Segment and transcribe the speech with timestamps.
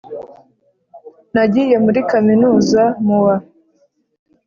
[1.33, 3.35] Nagiye muri kaminuza mu wa